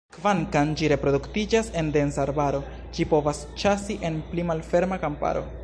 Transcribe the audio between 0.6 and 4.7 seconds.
ĝi reproduktiĝas en densa arbaro, ĝi povas ĉasi en pli